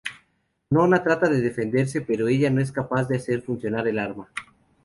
[0.71, 4.29] Nona trata de defenderse, pero ella no es capaz de hacer funcionar el arma.